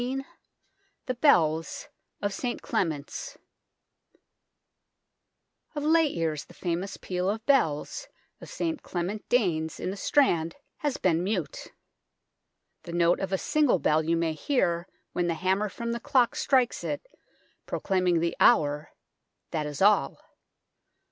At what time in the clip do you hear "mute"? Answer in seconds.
11.23-11.67